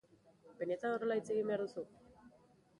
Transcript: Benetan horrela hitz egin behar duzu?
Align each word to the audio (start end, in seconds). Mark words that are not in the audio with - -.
Benetan 0.61 0.95
horrela 0.95 1.19
hitz 1.21 1.27
egin 1.37 1.53
behar 1.53 1.65
duzu? 1.67 1.87